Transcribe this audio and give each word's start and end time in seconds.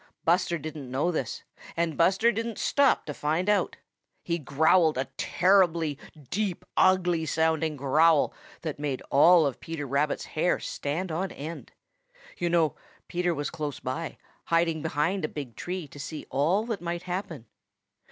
Buster 0.25 0.57
didn't 0.57 0.89
know 0.89 1.11
this, 1.11 1.43
and 1.77 1.95
Buster 1.95 2.31
didn't 2.31 2.57
stop 2.57 3.05
to 3.05 3.13
find 3.13 3.47
it 3.47 3.51
out. 3.51 3.75
He 4.23 4.39
growled 4.39 4.97
a 4.97 5.09
terribly 5.15 5.99
deep, 6.31 6.65
ugly 6.75 7.27
sounding 7.27 7.75
growl 7.77 8.33
that 8.63 8.79
made 8.79 9.03
all 9.11 9.45
of 9.45 9.59
Peter 9.59 9.85
Rabbit's 9.85 10.25
hair 10.25 10.59
stand 10.59 11.11
on 11.11 11.29
end. 11.31 11.71
You 12.39 12.49
know, 12.49 12.73
Peter 13.07 13.35
was 13.35 13.51
close 13.51 13.79
by, 13.79 14.17
hiding 14.45 14.81
behind 14.81 15.23
a 15.23 15.27
big 15.27 15.55
tree 15.55 15.87
to 15.89 15.99
see 15.99 16.25
all 16.31 16.65
that 16.65 16.81
might 16.81 17.03
happen. 17.03 17.45